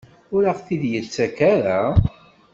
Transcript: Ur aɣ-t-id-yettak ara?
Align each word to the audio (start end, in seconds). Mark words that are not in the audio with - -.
Ur 0.35 0.43
aɣ-t-id-yettak 0.51 1.37
ara? 1.53 1.81